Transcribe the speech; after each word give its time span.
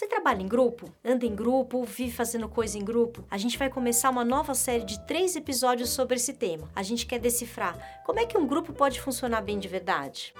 Você 0.00 0.06
trabalha 0.06 0.40
em 0.40 0.48
grupo? 0.48 0.90
Anda 1.04 1.26
em 1.26 1.34
grupo? 1.34 1.84
Vive 1.84 2.10
fazendo 2.10 2.48
coisa 2.48 2.78
em 2.78 2.82
grupo? 2.82 3.22
A 3.30 3.36
gente 3.36 3.58
vai 3.58 3.68
começar 3.68 4.08
uma 4.08 4.24
nova 4.24 4.54
série 4.54 4.82
de 4.82 4.98
três 5.00 5.36
episódios 5.36 5.90
sobre 5.90 6.16
esse 6.16 6.32
tema. 6.32 6.70
A 6.74 6.82
gente 6.82 7.04
quer 7.04 7.18
decifrar 7.18 8.00
como 8.02 8.18
é 8.18 8.24
que 8.24 8.38
um 8.38 8.46
grupo 8.46 8.72
pode 8.72 8.98
funcionar 8.98 9.42
bem 9.42 9.58
de 9.58 9.68
verdade. 9.68 10.32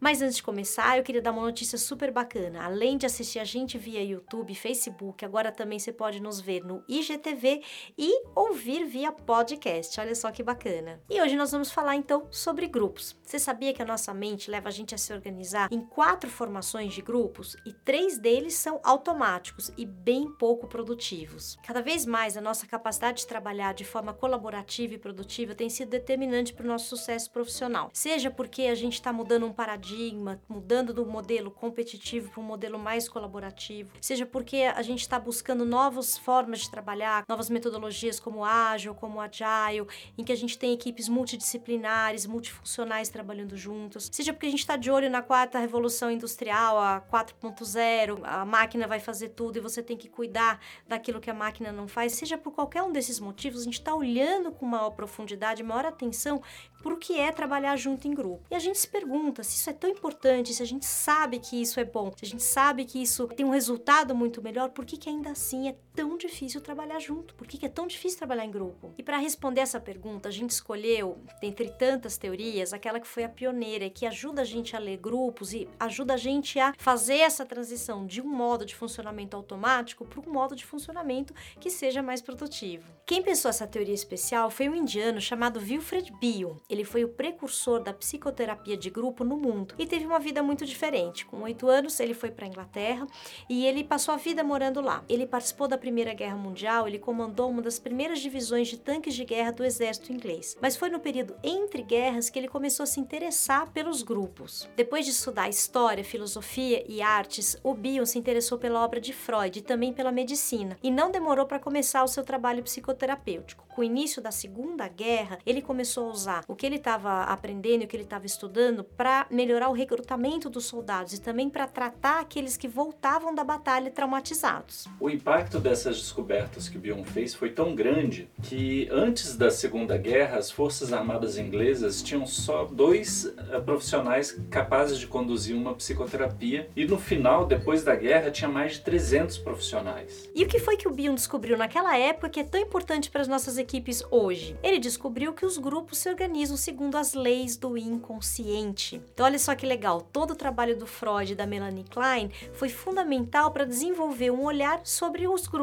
Mas 0.00 0.22
antes 0.22 0.36
de 0.36 0.42
começar, 0.42 0.96
eu 0.96 1.04
queria 1.04 1.20
dar 1.20 1.30
uma 1.30 1.42
notícia 1.42 1.76
super 1.76 2.10
bacana. 2.10 2.64
Além 2.64 2.96
de 2.96 3.04
assistir 3.04 3.38
a 3.38 3.44
gente 3.44 3.76
via 3.76 4.02
YouTube, 4.02 4.54
Facebook, 4.54 5.22
agora 5.22 5.52
também 5.52 5.78
você 5.78 5.92
pode 5.92 6.22
nos 6.22 6.40
ver 6.40 6.64
no 6.64 6.82
IGTV 6.88 7.62
e 7.98 8.22
ouvir 8.34 8.86
via 8.86 9.12
podcast. 9.12 10.00
Olha 10.00 10.14
só 10.14 10.30
que 10.30 10.42
bacana. 10.42 11.02
E 11.10 11.20
hoje 11.20 11.36
nós 11.36 11.52
vamos 11.52 11.70
falar 11.70 11.96
então 11.96 12.26
sobre 12.30 12.66
grupos. 12.66 13.14
Você 13.22 13.38
sabia 13.38 13.74
que 13.74 13.82
a 13.82 13.84
nossa 13.84 14.14
mente 14.14 14.50
leva 14.50 14.68
a 14.68 14.72
gente 14.72 14.94
a 14.94 14.98
se 14.98 15.12
organizar 15.12 15.68
em 15.70 15.82
quatro 15.82 16.30
formações 16.30 16.94
de 16.94 17.02
grupos 17.02 17.54
e 17.66 17.72
três 17.74 18.16
deles 18.16 18.54
são 18.54 18.80
automáticos 18.82 19.70
e 19.76 19.84
bem 19.84 20.32
pouco 20.32 20.66
produtivos? 20.66 21.58
Cada 21.62 21.82
vez 21.82 22.06
mais 22.06 22.38
a 22.38 22.40
nossa 22.40 22.66
capacidade 22.66 23.18
de 23.18 23.26
trabalhar 23.26 23.74
de 23.74 23.84
forma 23.84 24.14
colaborativa 24.14 24.94
e 24.94 24.98
produtiva 24.98 25.54
tem 25.54 25.68
sido 25.68 25.90
determinante 25.90 26.54
para 26.54 26.64
o 26.64 26.68
nosso 26.68 26.88
sucesso 26.88 27.30
profissional. 27.30 27.90
Seja 27.92 28.30
porque 28.30 28.62
a 28.62 28.74
gente 28.74 28.94
está 28.94 29.12
mudando 29.12 29.44
um 29.44 29.52
paradigma 29.52 29.89
paradigma, 29.90 30.40
mudando 30.48 30.94
do 30.94 31.04
modelo 31.04 31.50
competitivo 31.50 32.30
para 32.30 32.40
um 32.40 32.44
modelo 32.44 32.78
mais 32.78 33.08
colaborativo, 33.08 33.90
seja 34.00 34.24
porque 34.24 34.58
a 34.58 34.82
gente 34.82 35.00
está 35.00 35.18
buscando 35.18 35.64
novas 35.64 36.16
formas 36.16 36.60
de 36.60 36.70
trabalhar, 36.70 37.24
novas 37.28 37.50
metodologias 37.50 38.20
como 38.20 38.44
ágil, 38.44 38.94
como 38.94 39.20
agile, 39.20 39.86
em 40.16 40.24
que 40.24 40.32
a 40.32 40.36
gente 40.36 40.56
tem 40.58 40.72
equipes 40.72 41.08
multidisciplinares, 41.08 42.26
multifuncionais 42.26 43.08
trabalhando 43.08 43.56
juntos, 43.56 44.08
seja 44.12 44.32
porque 44.32 44.46
a 44.46 44.50
gente 44.50 44.60
está 44.60 44.76
de 44.76 44.90
olho 44.90 45.10
na 45.10 45.22
quarta 45.22 45.58
revolução 45.58 46.10
industrial, 46.10 46.78
a 46.78 47.00
4.0, 47.00 48.20
a 48.22 48.44
máquina 48.44 48.86
vai 48.86 49.00
fazer 49.00 49.30
tudo 49.30 49.56
e 49.56 49.60
você 49.60 49.82
tem 49.82 49.96
que 49.96 50.08
cuidar 50.08 50.60
daquilo 50.86 51.20
que 51.20 51.30
a 51.30 51.34
máquina 51.34 51.72
não 51.72 51.88
faz, 51.88 52.12
seja 52.12 52.38
por 52.38 52.52
qualquer 52.52 52.82
um 52.82 52.92
desses 52.92 53.18
motivos, 53.18 53.62
a 53.62 53.64
gente 53.64 53.74
está 53.74 53.94
olhando 53.94 54.52
com 54.52 54.66
maior 54.66 54.90
profundidade, 54.90 55.62
maior 55.62 55.84
atenção 55.84 56.40
para 56.82 56.94
o 56.94 56.96
que 56.96 57.18
é 57.18 57.30
trabalhar 57.30 57.76
junto 57.76 58.08
em 58.08 58.14
grupo. 58.14 58.44
E 58.50 58.54
a 58.54 58.58
gente 58.58 58.78
se 58.78 58.88
pergunta 58.88 59.42
se 59.42 59.56
isso 59.56 59.70
é 59.70 59.72
tão 59.80 59.90
importante, 59.90 60.52
se 60.52 60.62
a 60.62 60.66
gente 60.66 60.84
sabe 60.84 61.38
que 61.38 61.60
isso 61.60 61.80
é 61.80 61.84
bom, 61.84 62.12
se 62.16 62.24
a 62.24 62.28
gente 62.28 62.42
sabe 62.42 62.84
que 62.84 63.02
isso 63.02 63.26
tem 63.28 63.46
um 63.46 63.50
resultado 63.50 64.14
muito 64.14 64.42
melhor, 64.42 64.68
por 64.70 64.84
que, 64.84 64.96
que 64.96 65.08
ainda 65.08 65.30
assim 65.30 65.68
é 65.68 65.76
tão 66.00 66.16
difícil 66.16 66.62
trabalhar 66.62 66.98
junto? 66.98 67.34
Por 67.34 67.46
que, 67.46 67.66
é 67.66 67.68
tão 67.68 67.86
difícil 67.86 68.16
trabalhar 68.16 68.46
em 68.46 68.50
grupo? 68.50 68.94
E 68.96 69.02
para 69.02 69.18
responder 69.18 69.60
essa 69.60 69.78
pergunta, 69.78 70.30
a 70.30 70.32
gente 70.32 70.50
escolheu, 70.50 71.18
dentre 71.42 71.70
tantas 71.70 72.16
teorias, 72.16 72.72
aquela 72.72 72.98
que 72.98 73.06
foi 73.06 73.22
a 73.22 73.28
pioneira, 73.28 73.90
que 73.90 74.06
ajuda 74.06 74.40
a 74.40 74.44
gente 74.44 74.74
a 74.74 74.78
ler 74.78 74.96
grupos 74.96 75.52
e 75.52 75.68
ajuda 75.78 76.14
a 76.14 76.16
gente 76.16 76.58
a 76.58 76.72
fazer 76.78 77.18
essa 77.18 77.44
transição 77.44 78.06
de 78.06 78.22
um 78.22 78.26
modo 78.26 78.64
de 78.64 78.74
funcionamento 78.74 79.36
automático 79.36 80.06
para 80.06 80.20
um 80.20 80.32
modo 80.32 80.56
de 80.56 80.64
funcionamento 80.64 81.34
que 81.60 81.68
seja 81.68 82.02
mais 82.02 82.22
produtivo. 82.22 82.90
Quem 83.04 83.22
pensou 83.22 83.50
essa 83.50 83.66
teoria 83.66 83.94
especial 83.94 84.50
foi 84.50 84.68
um 84.68 84.74
indiano 84.74 85.20
chamado 85.20 85.60
Wilfred 85.60 86.12
Bion. 86.18 86.56
Ele 86.68 86.84
foi 86.84 87.04
o 87.04 87.08
precursor 87.08 87.82
da 87.82 87.92
psicoterapia 87.92 88.76
de 88.76 88.88
grupo 88.88 89.22
no 89.22 89.36
mundo 89.36 89.74
e 89.78 89.86
teve 89.86 90.06
uma 90.06 90.18
vida 90.18 90.42
muito 90.42 90.64
diferente. 90.64 91.26
Com 91.26 91.42
oito 91.42 91.68
anos, 91.68 92.00
ele 92.00 92.14
foi 92.14 92.30
para 92.30 92.46
a 92.46 92.48
Inglaterra 92.48 93.06
e 93.48 93.66
ele 93.66 93.84
passou 93.84 94.14
a 94.14 94.16
vida 94.16 94.42
morando 94.42 94.80
lá. 94.80 95.04
Ele 95.08 95.26
participou 95.26 95.68
da 95.68 95.76
Primeira 95.76 95.89
Guerra 95.90 96.36
Mundial, 96.36 96.86
ele 96.86 96.98
comandou 96.98 97.50
uma 97.50 97.62
das 97.62 97.78
primeiras 97.78 98.20
divisões 98.20 98.68
de 98.68 98.78
tanques 98.78 99.14
de 99.14 99.24
guerra 99.24 99.50
do 99.50 99.64
exército 99.64 100.12
inglês. 100.12 100.56
Mas 100.60 100.76
foi 100.76 100.88
no 100.88 101.00
período 101.00 101.34
entre 101.42 101.82
guerras 101.82 102.30
que 102.30 102.38
ele 102.38 102.48
começou 102.48 102.84
a 102.84 102.86
se 102.86 103.00
interessar 103.00 103.70
pelos 103.70 104.02
grupos. 104.02 104.68
Depois 104.76 105.04
de 105.04 105.10
estudar 105.10 105.48
história, 105.48 106.04
filosofia 106.04 106.84
e 106.88 107.02
artes, 107.02 107.56
o 107.62 107.74
Bion 107.74 108.04
se 108.04 108.18
interessou 108.18 108.58
pela 108.58 108.84
obra 108.84 109.00
de 109.00 109.12
Freud 109.12 109.58
e 109.58 109.62
também 109.62 109.92
pela 109.92 110.12
medicina, 110.12 110.76
e 110.82 110.90
não 110.90 111.10
demorou 111.10 111.46
para 111.46 111.58
começar 111.58 112.02
o 112.02 112.08
seu 112.08 112.24
trabalho 112.24 112.62
psicoterapêutico. 112.62 113.64
Com 113.74 113.82
o 113.82 113.84
início 113.84 114.20
da 114.20 114.30
Segunda 114.30 114.88
Guerra, 114.88 115.38
ele 115.46 115.62
começou 115.62 116.08
a 116.08 116.12
usar 116.12 116.44
o 116.48 116.56
que 116.56 116.66
ele 116.66 116.76
estava 116.76 117.22
aprendendo 117.22 117.82
e 117.82 117.84
o 117.84 117.88
que 117.88 117.96
ele 117.96 118.02
estava 118.02 118.26
estudando 118.26 118.84
para 118.84 119.26
melhorar 119.30 119.68
o 119.68 119.72
recrutamento 119.72 120.50
dos 120.50 120.64
soldados 120.66 121.12
e 121.12 121.20
também 121.20 121.48
para 121.48 121.66
tratar 121.66 122.20
aqueles 122.20 122.56
que 122.56 122.68
voltavam 122.68 123.34
da 123.34 123.44
batalha 123.44 123.90
traumatizados. 123.90 124.86
O 124.98 125.08
impacto 125.08 125.60
dessas 125.70 125.98
descobertas 125.98 126.68
que 126.68 126.76
Bion 126.76 127.04
fez 127.04 127.32
foi 127.32 127.50
tão 127.50 127.76
grande 127.76 128.28
que 128.42 128.88
antes 128.90 129.36
da 129.36 129.52
Segunda 129.52 129.96
Guerra 129.96 130.36
as 130.38 130.50
Forças 130.50 130.92
Armadas 130.92 131.38
inglesas 131.38 132.02
tinham 132.02 132.26
só 132.26 132.64
dois 132.64 133.26
uh, 133.26 133.62
profissionais 133.64 134.36
capazes 134.50 134.98
de 134.98 135.06
conduzir 135.06 135.54
uma 135.54 135.72
psicoterapia 135.72 136.68
e 136.74 136.84
no 136.84 136.98
final, 136.98 137.46
depois 137.46 137.84
da 137.84 137.94
guerra, 137.94 138.32
tinha 138.32 138.48
mais 138.48 138.72
de 138.72 138.80
300 138.80 139.38
profissionais. 139.38 140.28
E 140.34 140.42
o 140.42 140.48
que 140.48 140.58
foi 140.58 140.76
que 140.76 140.88
o 140.88 140.90
Bion 140.90 141.14
descobriu 141.14 141.56
naquela 141.56 141.96
época 141.96 142.30
que 142.30 142.40
é 142.40 142.44
tão 142.44 142.60
importante 142.60 143.08
para 143.08 143.20
as 143.20 143.28
nossas 143.28 143.56
equipes 143.56 144.02
hoje? 144.10 144.56
Ele 144.64 144.80
descobriu 144.80 145.32
que 145.32 145.46
os 145.46 145.56
grupos 145.56 145.98
se 145.98 146.08
organizam 146.08 146.56
segundo 146.56 146.96
as 146.96 147.14
leis 147.14 147.56
do 147.56 147.78
inconsciente. 147.78 149.00
Então 149.14 149.24
olha 149.24 149.38
só 149.38 149.54
que 149.54 149.66
legal, 149.66 150.00
todo 150.00 150.32
o 150.32 150.36
trabalho 150.36 150.76
do 150.76 150.86
Freud 150.86 151.32
e 151.32 151.36
da 151.36 151.46
Melanie 151.46 151.84
Klein 151.84 152.28
foi 152.54 152.68
fundamental 152.68 153.52
para 153.52 153.64
desenvolver 153.64 154.32
um 154.32 154.42
olhar 154.42 154.80
sobre 154.82 155.28
os 155.28 155.46
grupos. 155.46 155.59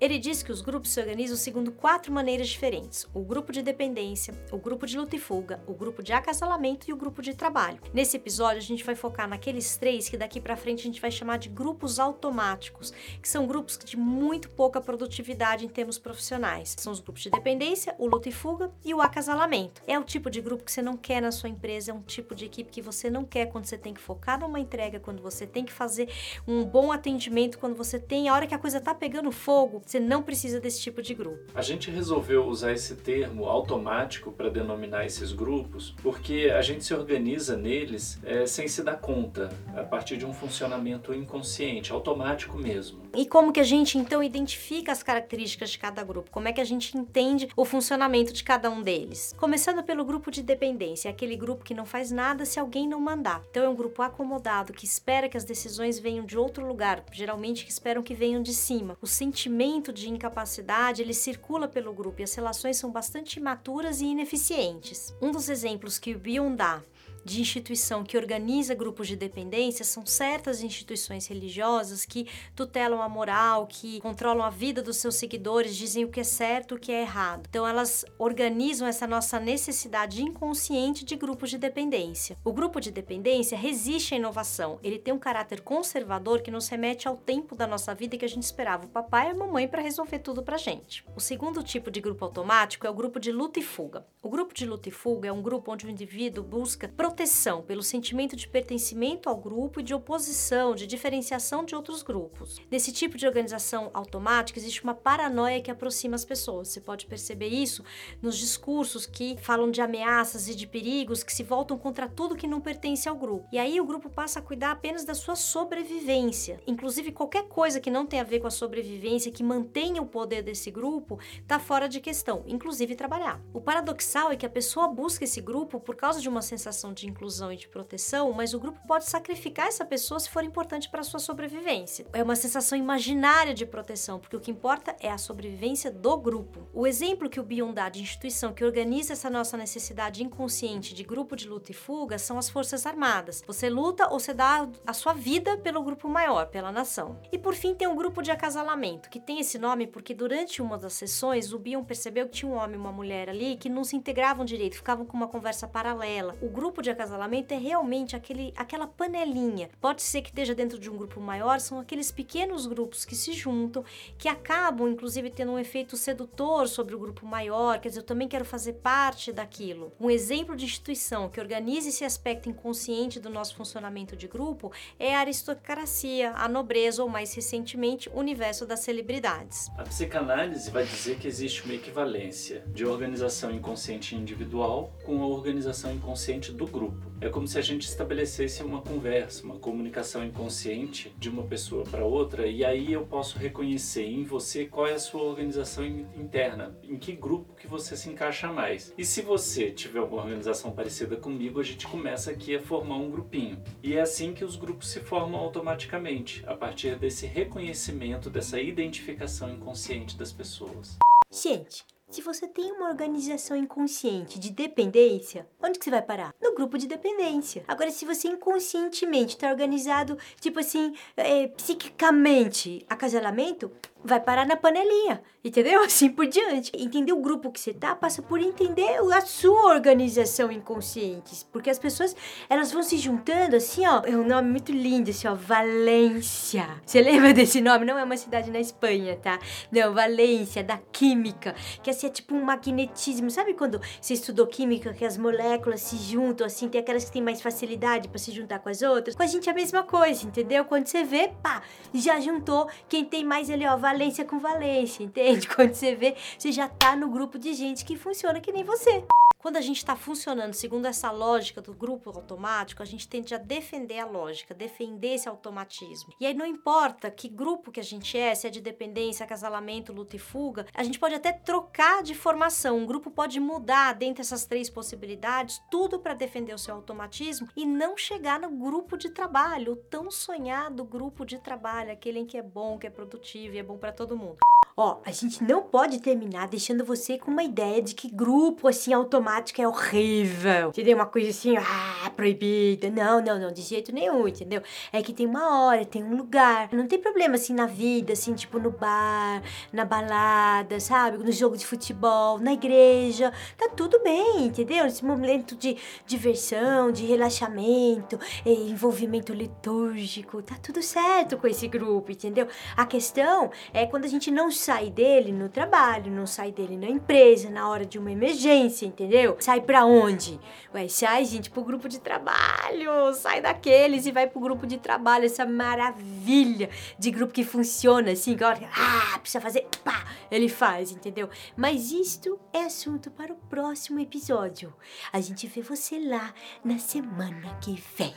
Ele 0.00 0.18
diz 0.18 0.42
que 0.42 0.52
os 0.52 0.60
grupos 0.60 0.90
se 0.90 1.00
organizam 1.00 1.36
segundo 1.36 1.72
quatro 1.72 2.12
maneiras 2.12 2.48
diferentes: 2.48 3.08
o 3.12 3.20
grupo 3.20 3.52
de 3.52 3.62
dependência, 3.62 4.34
o 4.52 4.58
grupo 4.58 4.86
de 4.86 4.98
luta 4.98 5.16
e 5.16 5.18
fuga, 5.18 5.62
o 5.66 5.74
grupo 5.74 6.02
de 6.02 6.12
acasalamento 6.12 6.88
e 6.88 6.92
o 6.92 6.96
grupo 6.96 7.22
de 7.22 7.34
trabalho. 7.34 7.80
Nesse 7.92 8.16
episódio 8.16 8.58
a 8.58 8.62
gente 8.62 8.84
vai 8.84 8.94
focar 8.94 9.28
naqueles 9.28 9.76
três 9.76 10.08
que 10.08 10.16
daqui 10.16 10.40
para 10.40 10.56
frente 10.56 10.80
a 10.80 10.84
gente 10.84 11.00
vai 11.00 11.10
chamar 11.10 11.38
de 11.38 11.48
grupos 11.48 11.98
automáticos, 11.98 12.92
que 13.20 13.28
são 13.28 13.46
grupos 13.46 13.78
de 13.78 13.96
muito 13.96 14.48
pouca 14.50 14.80
produtividade 14.80 15.64
em 15.64 15.68
termos 15.68 15.98
profissionais. 15.98 16.74
São 16.78 16.92
os 16.92 17.00
grupos 17.00 17.22
de 17.22 17.30
dependência, 17.30 17.94
o 17.98 18.06
luta 18.06 18.28
e 18.28 18.32
fuga 18.32 18.70
e 18.84 18.94
o 18.94 19.00
acasalamento. 19.00 19.82
É 19.86 19.98
o 19.98 20.04
tipo 20.04 20.30
de 20.30 20.40
grupo 20.40 20.64
que 20.64 20.72
você 20.72 20.82
não 20.82 20.96
quer 20.96 21.20
na 21.20 21.32
sua 21.32 21.48
empresa, 21.48 21.90
é 21.90 21.94
um 21.94 22.02
tipo 22.02 22.34
de 22.34 22.44
equipe 22.44 22.70
que 22.70 22.82
você 22.82 23.10
não 23.10 23.24
quer 23.24 23.46
quando 23.46 23.64
você 23.64 23.78
tem 23.78 23.94
que 23.94 24.00
focar 24.00 24.38
numa 24.38 24.60
entrega, 24.60 25.00
quando 25.00 25.22
você 25.22 25.46
tem 25.46 25.64
que 25.64 25.72
fazer 25.72 26.08
um 26.46 26.64
bom 26.64 26.92
atendimento, 26.92 27.58
quando 27.58 27.74
você 27.74 27.98
tem 27.98 28.28
a 28.28 28.34
hora 28.34 28.46
que 28.46 28.54
a 28.54 28.58
coisa 28.58 28.80
tá 28.80 28.94
pegando 28.94 29.30
fogo, 29.40 29.82
você 29.84 29.98
não 29.98 30.22
precisa 30.22 30.60
desse 30.60 30.80
tipo 30.80 31.00
de 31.00 31.14
grupo. 31.14 31.38
A 31.54 31.62
gente 31.62 31.90
resolveu 31.90 32.46
usar 32.46 32.72
esse 32.72 32.94
termo 32.94 33.46
automático 33.46 34.30
para 34.30 34.50
denominar 34.50 35.06
esses 35.06 35.32
grupos, 35.32 35.94
porque 36.02 36.52
a 36.54 36.60
gente 36.60 36.84
se 36.84 36.92
organiza 36.92 37.56
neles 37.56 38.20
é, 38.22 38.44
sem 38.44 38.68
se 38.68 38.82
dar 38.82 39.00
conta, 39.00 39.48
a 39.74 39.82
partir 39.82 40.18
de 40.18 40.26
um 40.26 40.32
funcionamento 40.32 41.14
inconsciente, 41.14 41.90
automático 41.90 42.58
mesmo. 42.58 43.00
E 43.14 43.26
como 43.26 43.52
que 43.52 43.58
a 43.58 43.64
gente 43.64 43.98
então 43.98 44.22
identifica 44.22 44.92
as 44.92 45.02
características 45.02 45.70
de 45.70 45.78
cada 45.78 46.04
grupo? 46.04 46.30
Como 46.30 46.46
é 46.46 46.52
que 46.52 46.60
a 46.60 46.64
gente 46.64 46.96
entende 46.96 47.48
o 47.56 47.64
funcionamento 47.64 48.32
de 48.32 48.44
cada 48.44 48.70
um 48.70 48.82
deles? 48.82 49.34
Começando 49.36 49.82
pelo 49.82 50.04
grupo 50.04 50.30
de 50.30 50.42
dependência, 50.42 51.08
é 51.08 51.12
aquele 51.12 51.36
grupo 51.36 51.64
que 51.64 51.74
não 51.74 51.84
faz 51.84 52.12
nada 52.12 52.44
se 52.44 52.60
alguém 52.60 52.88
não 52.88 53.00
mandar. 53.00 53.42
Então 53.50 53.64
é 53.64 53.68
um 53.68 53.74
grupo 53.74 54.00
acomodado 54.02 54.72
que 54.72 54.84
espera 54.84 55.28
que 55.28 55.36
as 55.36 55.44
decisões 55.44 55.98
venham 55.98 56.24
de 56.24 56.38
outro 56.38 56.64
lugar, 56.64 57.04
geralmente 57.12 57.64
que 57.64 57.72
esperam 57.72 58.02
que 58.02 58.14
venham 58.14 58.42
de 58.42 58.54
cima. 58.54 58.96
O 59.02 59.06
sentimento 59.06 59.92
de 59.92 60.08
incapacidade, 60.08 61.02
ele 61.02 61.14
circula 61.14 61.66
pelo 61.66 61.92
grupo 61.92 62.20
e 62.20 62.24
as 62.24 62.34
relações 62.34 62.76
são 62.76 62.92
bastante 62.92 63.40
imaturas 63.40 64.00
e 64.00 64.06
ineficientes. 64.06 65.12
Um 65.20 65.32
dos 65.32 65.48
exemplos 65.48 65.98
que 65.98 66.14
o 66.14 66.18
Bion 66.18 66.54
dá 66.54 66.80
de 67.24 67.40
instituição 67.40 68.04
que 68.04 68.16
organiza 68.16 68.74
grupos 68.74 69.08
de 69.08 69.16
dependência 69.16 69.84
são 69.84 70.04
certas 70.06 70.62
instituições 70.62 71.26
religiosas 71.26 72.04
que 72.04 72.26
tutelam 72.54 73.02
a 73.02 73.08
moral, 73.08 73.66
que 73.66 74.00
controlam 74.00 74.44
a 74.44 74.50
vida 74.50 74.82
dos 74.82 74.96
seus 74.96 75.16
seguidores, 75.16 75.76
dizem 75.76 76.04
o 76.04 76.10
que 76.10 76.20
é 76.20 76.24
certo, 76.24 76.74
o 76.74 76.78
que 76.78 76.92
é 76.92 77.02
errado. 77.02 77.46
Então 77.48 77.66
elas 77.66 78.04
organizam 78.18 78.86
essa 78.86 79.06
nossa 79.06 79.38
necessidade 79.38 80.22
inconsciente 80.22 81.04
de 81.04 81.16
grupos 81.16 81.50
de 81.50 81.58
dependência. 81.58 82.36
O 82.44 82.52
grupo 82.52 82.80
de 82.80 82.90
dependência 82.90 83.56
resiste 83.56 84.14
à 84.14 84.16
inovação. 84.16 84.78
Ele 84.82 84.98
tem 84.98 85.12
um 85.12 85.18
caráter 85.18 85.60
conservador 85.60 86.42
que 86.42 86.50
nos 86.50 86.68
remete 86.68 87.06
ao 87.06 87.16
tempo 87.16 87.54
da 87.54 87.66
nossa 87.66 87.94
vida 87.94 88.16
que 88.16 88.24
a 88.24 88.28
gente 88.28 88.42
esperava 88.42 88.86
o 88.86 88.88
papai 88.88 89.28
e 89.28 89.30
a 89.30 89.34
mamãe 89.34 89.68
para 89.68 89.82
resolver 89.82 90.18
tudo 90.20 90.42
pra 90.42 90.56
gente. 90.56 91.04
O 91.14 91.20
segundo 91.20 91.62
tipo 91.62 91.90
de 91.90 92.00
grupo 92.00 92.24
automático 92.24 92.86
é 92.86 92.90
o 92.90 92.94
grupo 92.94 93.18
de 93.18 93.32
luta 93.32 93.58
e 93.58 93.62
fuga. 93.62 94.06
O 94.22 94.28
grupo 94.28 94.54
de 94.54 94.66
luta 94.66 94.88
e 94.88 94.92
fuga 94.92 95.28
é 95.28 95.32
um 95.32 95.42
grupo 95.42 95.72
onde 95.72 95.86
o 95.86 95.90
indivíduo 95.90 96.44
busca 96.44 96.88
proteção 97.10 97.60
pelo 97.60 97.82
sentimento 97.82 98.36
de 98.36 98.46
pertencimento 98.46 99.28
ao 99.28 99.36
grupo 99.36 99.80
e 99.80 99.82
de 99.82 99.92
oposição, 99.92 100.76
de 100.76 100.86
diferenciação 100.86 101.64
de 101.64 101.74
outros 101.74 102.04
grupos. 102.04 102.60
Nesse 102.70 102.92
tipo 102.92 103.18
de 103.18 103.26
organização 103.26 103.90
automática 103.92 104.60
existe 104.60 104.84
uma 104.84 104.94
paranoia 104.94 105.60
que 105.60 105.72
aproxima 105.72 106.14
as 106.14 106.24
pessoas. 106.24 106.68
Você 106.68 106.80
pode 106.80 107.06
perceber 107.06 107.48
isso 107.48 107.82
nos 108.22 108.38
discursos 108.38 109.06
que 109.06 109.36
falam 109.42 109.72
de 109.72 109.80
ameaças 109.80 110.48
e 110.48 110.54
de 110.54 110.68
perigos 110.68 111.24
que 111.24 111.32
se 111.32 111.42
voltam 111.42 111.76
contra 111.76 112.08
tudo 112.08 112.36
que 112.36 112.46
não 112.46 112.60
pertence 112.60 113.08
ao 113.08 113.16
grupo. 113.16 113.48
E 113.50 113.58
aí 113.58 113.80
o 113.80 113.84
grupo 113.84 114.08
passa 114.08 114.38
a 114.38 114.42
cuidar 114.42 114.70
apenas 114.70 115.04
da 115.04 115.14
sua 115.14 115.34
sobrevivência. 115.34 116.60
Inclusive 116.64 117.10
qualquer 117.10 117.48
coisa 117.48 117.80
que 117.80 117.90
não 117.90 118.06
tenha 118.06 118.22
a 118.22 118.26
ver 118.26 118.38
com 118.38 118.46
a 118.46 118.52
sobrevivência, 118.52 119.32
que 119.32 119.42
mantenha 119.42 120.00
o 120.00 120.06
poder 120.06 120.42
desse 120.42 120.70
grupo, 120.70 121.18
está 121.40 121.58
fora 121.58 121.88
de 121.88 122.00
questão, 122.00 122.44
inclusive 122.46 122.94
trabalhar. 122.94 123.42
O 123.52 123.60
paradoxal 123.60 124.30
é 124.30 124.36
que 124.36 124.46
a 124.46 124.50
pessoa 124.50 124.86
busca 124.86 125.24
esse 125.24 125.40
grupo 125.40 125.80
por 125.80 125.96
causa 125.96 126.20
de 126.20 126.28
uma 126.28 126.40
sensação 126.40 126.92
de 126.92 126.99
de 127.00 127.08
inclusão 127.08 127.52
e 127.52 127.56
de 127.56 127.68
proteção, 127.68 128.32
mas 128.32 128.54
o 128.54 128.60
grupo 128.60 128.80
pode 128.86 129.06
sacrificar 129.06 129.66
essa 129.66 129.84
pessoa 129.84 130.20
se 130.20 130.30
for 130.30 130.44
importante 130.44 130.88
para 130.88 131.02
sua 131.02 131.18
sobrevivência. 131.18 132.06
É 132.12 132.22
uma 132.22 132.36
sensação 132.36 132.78
imaginária 132.78 133.54
de 133.54 133.66
proteção, 133.66 134.18
porque 134.18 134.36
o 134.36 134.40
que 134.40 134.50
importa 134.50 134.94
é 135.00 135.10
a 135.10 135.18
sobrevivência 135.18 135.90
do 135.90 136.16
grupo. 136.16 136.68
O 136.72 136.86
exemplo 136.86 137.28
que 137.28 137.40
o 137.40 137.42
Bion 137.42 137.72
dá 137.72 137.88
de 137.88 138.02
instituição 138.02 138.52
que 138.52 138.64
organiza 138.64 139.12
essa 139.12 139.30
nossa 139.30 139.56
necessidade 139.56 140.22
inconsciente 140.22 140.94
de 140.94 141.02
grupo 141.02 141.34
de 141.34 141.48
luta 141.48 141.70
e 141.70 141.74
fuga 141.74 142.18
são 142.18 142.38
as 142.38 142.50
Forças 142.50 142.86
Armadas. 142.86 143.42
Você 143.46 143.68
luta 143.68 144.08
ou 144.08 144.20
você 144.20 144.34
dá 144.34 144.68
a 144.86 144.92
sua 144.92 145.12
vida 145.12 145.56
pelo 145.56 145.82
grupo 145.82 146.08
maior, 146.08 146.46
pela 146.46 146.70
nação. 146.70 147.20
E 147.32 147.38
por 147.38 147.54
fim 147.54 147.74
tem 147.74 147.88
um 147.88 147.96
grupo 147.96 148.22
de 148.22 148.30
acasalamento, 148.30 149.08
que 149.08 149.20
tem 149.20 149.40
esse 149.40 149.58
nome 149.58 149.86
porque 149.86 150.14
durante 150.14 150.60
uma 150.60 150.76
das 150.76 150.92
sessões 150.92 151.52
o 151.52 151.58
Bion 151.58 151.84
percebeu 151.84 152.26
que 152.26 152.32
tinha 152.32 152.50
um 152.50 152.56
homem 152.56 152.76
e 152.76 152.78
uma 152.78 152.92
mulher 152.92 153.28
ali 153.28 153.56
que 153.56 153.68
não 153.68 153.84
se 153.84 153.96
integravam 153.96 154.44
direito, 154.44 154.76
ficavam 154.76 155.06
com 155.06 155.16
uma 155.16 155.28
conversa 155.28 155.66
paralela. 155.66 156.36
O 156.42 156.48
grupo 156.48 156.82
de 156.82 156.89
acasalamento 156.90 157.54
é 157.54 157.58
realmente 157.58 158.14
aquele, 158.14 158.52
aquela 158.56 158.86
panelinha. 158.86 159.70
Pode 159.80 160.02
ser 160.02 160.22
que 160.22 160.28
esteja 160.28 160.54
dentro 160.54 160.78
de 160.78 160.90
um 160.90 160.96
grupo 160.96 161.20
maior, 161.20 161.60
são 161.60 161.78
aqueles 161.78 162.10
pequenos 162.10 162.66
grupos 162.66 163.04
que 163.04 163.14
se 163.14 163.32
juntam, 163.32 163.84
que 164.18 164.28
acabam 164.28 164.88
inclusive 164.88 165.30
tendo 165.30 165.52
um 165.52 165.58
efeito 165.58 165.96
sedutor 165.96 166.68
sobre 166.68 166.94
o 166.94 166.98
grupo 166.98 167.26
maior, 167.26 167.78
quer 167.78 167.88
dizer, 167.88 168.00
eu 168.00 168.04
também 168.04 168.28
quero 168.28 168.44
fazer 168.44 168.74
parte 168.74 169.32
daquilo. 169.32 169.92
Um 170.00 170.10
exemplo 170.10 170.56
de 170.56 170.64
instituição 170.64 171.28
que 171.28 171.40
organiza 171.40 171.88
esse 171.88 172.04
aspecto 172.04 172.48
inconsciente 172.48 173.20
do 173.20 173.30
nosso 173.30 173.54
funcionamento 173.54 174.16
de 174.16 174.26
grupo 174.26 174.72
é 174.98 175.14
a 175.14 175.20
aristocracia, 175.20 176.32
a 176.32 176.48
nobreza 176.48 177.02
ou 177.02 177.08
mais 177.08 177.34
recentemente 177.34 178.08
o 178.08 178.18
universo 178.18 178.66
das 178.66 178.80
celebridades. 178.80 179.68
A 179.76 179.82
psicanálise 179.82 180.70
vai 180.70 180.84
dizer 180.84 181.18
que 181.18 181.28
existe 181.28 181.64
uma 181.64 181.74
equivalência 181.74 182.64
de 182.68 182.84
organização 182.84 183.50
inconsciente 183.50 184.14
individual 184.14 184.92
com 185.04 185.22
a 185.22 185.26
organização 185.26 185.92
inconsciente 185.92 186.52
do 186.52 186.66
grupo. 186.66 186.79
É 187.20 187.28
como 187.28 187.46
se 187.46 187.58
a 187.58 187.62
gente 187.62 187.82
estabelecesse 187.82 188.62
uma 188.62 188.80
conversa, 188.80 189.44
uma 189.44 189.58
comunicação 189.58 190.24
inconsciente 190.24 191.14
de 191.18 191.28
uma 191.28 191.42
pessoa 191.42 191.84
para 191.84 192.04
outra 192.04 192.46
e 192.46 192.64
aí 192.64 192.92
eu 192.92 193.04
posso 193.04 193.38
reconhecer 193.38 194.06
em 194.06 194.24
você 194.24 194.64
qual 194.64 194.86
é 194.86 194.94
a 194.94 194.98
sua 194.98 195.22
organização 195.22 195.84
interna, 195.84 196.74
em 196.82 196.96
que 196.96 197.12
grupo 197.12 197.54
que 197.54 197.66
você 197.66 197.94
se 197.96 198.08
encaixa 198.08 198.50
mais. 198.50 198.94
E 198.96 199.04
se 199.04 199.20
você 199.20 199.70
tiver 199.70 200.00
uma 200.00 200.16
organização 200.16 200.72
parecida 200.72 201.16
comigo, 201.16 201.60
a 201.60 201.64
gente 201.64 201.86
começa 201.86 202.30
aqui 202.30 202.56
a 202.56 202.60
formar 202.60 202.96
um 202.96 203.10
grupinho. 203.10 203.62
E 203.82 203.94
é 203.94 204.00
assim 204.00 204.32
que 204.32 204.44
os 204.44 204.56
grupos 204.56 204.88
se 204.88 205.00
formam 205.00 205.40
automaticamente, 205.40 206.42
a 206.46 206.54
partir 206.54 206.96
desse 206.96 207.26
reconhecimento, 207.26 208.30
dessa 208.30 208.58
identificação 208.58 209.50
inconsciente 209.50 210.16
das 210.16 210.32
pessoas. 210.32 210.98
Gente, 211.30 211.84
se 212.10 212.20
você 212.20 212.48
tem 212.48 212.72
uma 212.72 212.88
organização 212.88 213.56
inconsciente 213.56 214.38
de 214.38 214.50
dependência, 214.50 215.46
onde 215.62 215.78
que 215.78 215.84
você 215.84 215.90
vai 215.90 216.02
parar? 216.02 216.34
No 216.42 216.54
grupo 216.54 216.76
de 216.76 216.86
dependência. 216.86 217.64
Agora, 217.68 217.90
se 217.90 218.04
você 218.04 218.28
inconscientemente 218.28 219.36
está 219.36 219.48
organizado, 219.48 220.18
tipo 220.40 220.58
assim, 220.58 220.94
é, 221.16 221.46
psiquicamente, 221.48 222.84
acasalamento, 222.88 223.70
vai 224.02 224.18
parar 224.18 224.46
na 224.46 224.56
panelinha, 224.56 225.22
entendeu? 225.44 225.82
Assim 225.84 226.08
por 226.08 226.26
diante. 226.26 226.72
Entender 226.74 227.12
o 227.12 227.20
grupo 227.20 227.50
que 227.50 227.60
você 227.60 227.72
tá 227.72 227.94
passa 227.94 228.22
por 228.22 228.40
entender 228.40 228.98
a 229.12 229.20
sua 229.20 229.74
organização 229.74 230.50
inconsciente, 230.50 231.44
porque 231.52 231.70
as 231.70 231.78
pessoas 231.78 232.16
elas 232.48 232.72
vão 232.72 232.82
se 232.82 232.96
juntando 232.96 233.56
assim, 233.56 233.86
ó. 233.86 234.02
É 234.04 234.16
um 234.16 234.26
nome 234.26 234.50
muito 234.50 234.72
lindo, 234.72 235.10
assim, 235.10 235.28
ó, 235.28 235.34
Valência. 235.34 236.66
Você 236.84 237.00
lembra 237.00 237.32
desse 237.34 237.60
nome? 237.60 237.84
Não 237.84 237.98
é 237.98 238.04
uma 238.04 238.16
cidade 238.16 238.50
na 238.50 238.60
Espanha, 238.60 239.16
tá? 239.16 239.38
Não, 239.70 239.92
Valência 239.92 240.62
da 240.62 240.78
química, 240.92 241.54
que 241.82 241.90
assim 241.90 241.99
é 242.06 242.10
tipo 242.10 242.34
um 242.34 242.42
magnetismo. 242.42 243.30
Sabe 243.30 243.54
quando 243.54 243.80
você 244.00 244.14
estudou 244.14 244.46
química 244.46 244.92
que 244.92 245.04
as 245.04 245.16
moléculas 245.16 245.80
se 245.80 245.96
juntam 245.96 246.46
assim, 246.46 246.68
tem 246.68 246.80
aquelas 246.80 247.04
que 247.04 247.12
têm 247.12 247.22
mais 247.22 247.40
facilidade 247.40 248.08
para 248.08 248.18
se 248.18 248.32
juntar 248.32 248.58
com 248.58 248.68
as 248.68 248.82
outras? 248.82 249.14
Com 249.14 249.22
a 249.22 249.26
gente 249.26 249.48
é 249.48 249.52
a 249.52 249.54
mesma 249.54 249.82
coisa, 249.82 250.26
entendeu? 250.26 250.64
Quando 250.64 250.86
você 250.86 251.04
vê, 251.04 251.32
pá, 251.42 251.62
já 251.92 252.20
juntou 252.20 252.68
quem 252.88 253.04
tem 253.04 253.24
mais 253.24 253.50
ali, 253.50 253.66
ó, 253.66 253.76
valência 253.76 254.24
com 254.24 254.38
valência, 254.38 255.02
entende? 255.02 255.48
Quando 255.54 255.74
você 255.74 255.94
vê, 255.94 256.14
você 256.38 256.52
já 256.52 256.68
tá 256.68 256.96
no 256.96 257.08
grupo 257.08 257.38
de 257.38 257.52
gente 257.52 257.84
que 257.84 257.96
funciona 257.96 258.40
que 258.40 258.52
nem 258.52 258.64
você. 258.64 259.04
Quando 259.40 259.56
a 259.56 259.62
gente 259.62 259.78
está 259.78 259.96
funcionando 259.96 260.52
segundo 260.52 260.84
essa 260.84 261.10
lógica 261.10 261.62
do 261.62 261.72
grupo 261.72 262.10
automático, 262.10 262.82
a 262.82 262.84
gente 262.84 263.08
tende 263.08 263.34
a 263.34 263.38
defender 263.38 263.98
a 263.98 264.04
lógica, 264.04 264.52
defender 264.52 265.14
esse 265.14 265.30
automatismo. 265.30 266.12
E 266.20 266.26
aí 266.26 266.34
não 266.34 266.44
importa 266.44 267.10
que 267.10 267.26
grupo 267.26 267.72
que 267.72 267.80
a 267.80 267.82
gente 267.82 268.18
é, 268.18 268.34
se 268.34 268.46
é 268.46 268.50
de 268.50 268.60
dependência, 268.60 269.24
acasalamento, 269.24 269.94
luta 269.94 270.14
e 270.14 270.18
fuga, 270.18 270.66
a 270.74 270.84
gente 270.84 270.98
pode 270.98 271.14
até 271.14 271.32
trocar 271.32 272.02
de 272.02 272.14
formação. 272.14 272.76
Um 272.76 272.86
grupo 272.86 273.10
pode 273.10 273.40
mudar 273.40 273.94
dentre 273.94 274.20
essas 274.20 274.44
três 274.44 274.68
possibilidades, 274.68 275.62
tudo 275.70 275.98
para 275.98 276.12
defender 276.12 276.52
o 276.52 276.58
seu 276.58 276.74
automatismo 276.74 277.48
e 277.56 277.64
não 277.64 277.96
chegar 277.96 278.38
no 278.38 278.50
grupo 278.50 278.94
de 278.94 279.08
trabalho, 279.08 279.72
o 279.72 279.76
tão 279.76 280.10
sonhado 280.10 280.84
grupo 280.84 281.24
de 281.24 281.38
trabalho, 281.38 281.90
aquele 281.90 282.18
em 282.18 282.26
que 282.26 282.36
é 282.36 282.42
bom, 282.42 282.78
que 282.78 282.86
é 282.86 282.90
produtivo 282.90 283.54
e 283.54 283.58
é 283.58 283.62
bom 283.62 283.78
para 283.78 283.90
todo 283.90 284.18
mundo. 284.18 284.36
Ó, 284.76 284.98
a 285.04 285.12
gente 285.12 285.42
não 285.42 285.62
pode 285.62 286.00
terminar 286.00 286.48
deixando 286.48 286.84
você 286.84 287.18
com 287.18 287.30
uma 287.30 287.42
ideia 287.42 287.82
de 287.82 287.94
que 287.94 288.08
grupo 288.08 288.68
assim 288.68 288.92
automático 288.92 289.60
é 289.60 289.68
horrível. 289.68 290.68
Entendeu? 290.68 290.96
Uma 290.96 291.06
coisa 291.06 291.30
assim, 291.30 291.56
ah, 291.56 292.10
proibida. 292.16 292.90
Não, 292.90 293.20
não, 293.20 293.38
não, 293.38 293.52
de 293.52 293.62
jeito 293.62 293.92
nenhum, 293.92 294.26
entendeu? 294.26 294.62
É 294.92 295.02
que 295.02 295.12
tem 295.12 295.26
uma 295.26 295.64
hora, 295.64 295.84
tem 295.84 296.02
um 296.02 296.16
lugar. 296.16 296.68
Não 296.72 296.86
tem 296.86 296.98
problema 296.98 297.34
assim 297.34 297.54
na 297.54 297.66
vida, 297.66 298.12
assim, 298.12 298.34
tipo 298.34 298.58
no 298.58 298.70
bar, 298.70 299.42
na 299.72 299.84
balada, 299.84 300.78
sabe? 300.80 301.18
No 301.18 301.32
jogo 301.32 301.56
de 301.56 301.66
futebol, 301.66 302.38
na 302.38 302.52
igreja. 302.52 303.32
Tá 303.56 303.68
tudo 303.68 304.00
bem, 304.02 304.46
entendeu? 304.46 304.86
Esse 304.86 305.04
momento 305.04 305.56
de 305.56 305.76
diversão, 306.06 306.90
de 306.92 307.04
relaxamento, 307.04 308.18
envolvimento 308.44 309.32
litúrgico, 309.32 310.42
tá 310.42 310.56
tudo 310.62 310.82
certo 310.82 311.36
com 311.36 311.46
esse 311.46 311.66
grupo, 311.68 312.10
entendeu? 312.12 312.46
A 312.76 312.86
questão 312.86 313.50
é 313.72 313.86
quando 313.86 314.04
a 314.04 314.08
gente 314.08 314.30
não 314.30 314.50
sai 314.60 314.90
dele 314.90 315.32
no 315.32 315.48
trabalho, 315.48 316.12
não 316.12 316.26
sai 316.26 316.52
dele 316.52 316.76
na 316.76 316.88
empresa, 316.88 317.48
na 317.48 317.68
hora 317.68 317.86
de 317.86 317.98
uma 317.98 318.12
emergência, 318.12 318.86
entendeu? 318.86 319.36
Sai 319.40 319.60
pra 319.60 319.84
onde? 319.84 320.38
Ué, 320.74 320.86
sai, 320.88 321.24
gente, 321.24 321.50
pro 321.50 321.64
grupo 321.64 321.88
de 321.88 321.98
trabalho, 321.98 323.14
sai 323.14 323.40
daqueles 323.40 324.06
e 324.06 324.12
vai 324.12 324.26
pro 324.26 324.40
grupo 324.40 324.66
de 324.66 324.78
trabalho, 324.78 325.24
essa 325.24 325.46
maravilha 325.46 326.68
de 326.98 327.10
grupo 327.10 327.32
que 327.32 327.42
funciona 327.42 328.12
assim, 328.12 328.36
hora, 328.42 328.60
ah, 328.76 329.18
precisa 329.18 329.40
fazer, 329.40 329.66
pá, 329.82 330.04
ele 330.30 330.48
faz, 330.48 330.92
entendeu? 330.92 331.28
Mas 331.56 331.90
isto 331.90 332.38
é 332.52 332.64
assunto 332.64 333.10
para 333.10 333.32
o 333.32 333.36
próximo 333.48 333.98
episódio. 333.98 334.72
A 335.12 335.20
gente 335.20 335.46
vê 335.46 335.62
você 335.62 335.98
lá 335.98 336.32
na 336.62 336.78
semana 336.78 337.58
que 337.60 337.82
vem. 337.96 338.14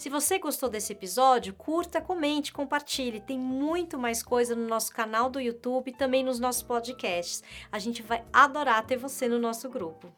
Se 0.00 0.08
você 0.08 0.38
gostou 0.38 0.70
desse 0.70 0.94
episódio, 0.94 1.52
curta, 1.52 2.00
comente, 2.00 2.54
compartilhe. 2.54 3.20
Tem 3.20 3.38
muito 3.38 3.98
mais 3.98 4.22
coisa 4.22 4.56
no 4.56 4.66
nosso 4.66 4.90
canal 4.94 5.28
do 5.28 5.38
YouTube 5.38 5.90
e 5.90 5.94
também 5.94 6.24
nos 6.24 6.40
nossos 6.40 6.62
podcasts. 6.62 7.42
A 7.70 7.78
gente 7.78 8.00
vai 8.00 8.24
adorar 8.32 8.86
ter 8.86 8.96
você 8.96 9.28
no 9.28 9.38
nosso 9.38 9.68
grupo. 9.68 10.10